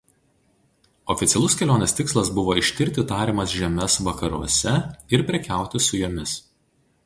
[1.13, 4.77] Oficialus kelionės tikslas buvo ištirti tariamas žemes vakaruose
[5.19, 6.39] ir prekiauti su jomis.